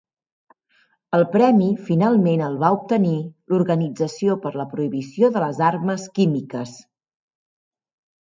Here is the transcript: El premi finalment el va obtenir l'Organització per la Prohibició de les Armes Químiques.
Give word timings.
El 1.17 1.25
premi 1.33 1.65
finalment 1.89 2.41
el 2.45 2.55
va 2.63 2.71
obtenir 2.77 3.13
l'Organització 3.53 4.37
per 4.45 4.53
la 4.61 4.67
Prohibició 4.71 5.29
de 5.35 5.45
les 5.45 5.61
Armes 5.69 6.07
Químiques. 6.17 6.73